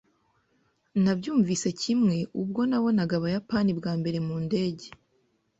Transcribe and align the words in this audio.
Nabyumvise 1.03 1.67
kimwe 1.81 2.17
ubwo 2.41 2.61
nabonaga 2.69 3.13
Ubuyapani 3.19 3.71
bwa 3.79 3.93
mbere 3.99 4.17
mu 4.27 4.35
ndege. 4.45 4.87